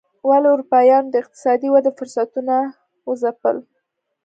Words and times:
ولې 0.29 0.47
اروپایانو 0.51 1.11
د 1.11 1.15
اقتصادي 1.23 1.67
ودې 1.71 1.91
فرصتونه 1.97 2.55
وځپل. 3.07 3.57